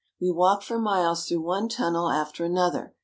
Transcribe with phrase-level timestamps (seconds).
[0.19, 2.95] We walk for miles through one tunnel after another.